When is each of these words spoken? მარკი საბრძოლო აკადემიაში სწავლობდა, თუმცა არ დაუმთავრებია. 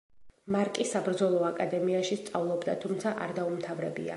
მარკი 0.53 0.85
საბრძოლო 0.91 1.41
აკადემიაში 1.49 2.17
სწავლობდა, 2.23 2.77
თუმცა 2.87 3.17
არ 3.27 3.37
დაუმთავრებია. 3.41 4.09